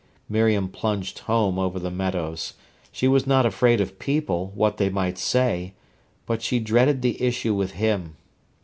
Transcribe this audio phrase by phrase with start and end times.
[0.27, 2.55] Miriam plunged home over the meadows.
[2.91, 5.75] She was not afraid of people, what they might say;
[6.25, 8.15] but she dreaded the issue with him.